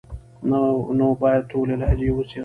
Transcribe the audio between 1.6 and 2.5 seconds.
لهجې وڅېړي،